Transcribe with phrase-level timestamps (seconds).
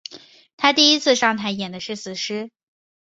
[0.57, 2.49] 她第一次上台是演死尸。